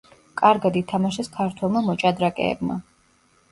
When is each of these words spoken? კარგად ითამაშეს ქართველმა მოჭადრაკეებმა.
კარგად 0.39 0.79
ითამაშეს 0.81 1.29
ქართველმა 1.37 1.85
მოჭადრაკეებმა. 1.91 2.81